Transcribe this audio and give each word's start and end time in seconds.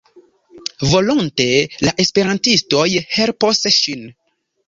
Volonte 0.93 1.45
la 1.87 1.93
esperantistoj 2.05 2.87
helpos 3.13 3.63
ŝin. 3.79 4.03